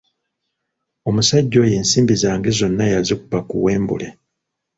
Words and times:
Omusajja 1.09 1.57
oyo 1.63 1.73
ensimbi 1.79 2.13
zange 2.23 2.49
zonna 2.59 2.85
yazikuba 2.93 3.39
ku 3.49 3.55
wembuule. 3.63 4.07